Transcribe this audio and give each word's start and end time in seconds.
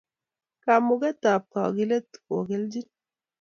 Kamuket 0.63 1.21
ab 1.33 1.43
kagilet 1.53 2.09
kokelchin 2.25 2.89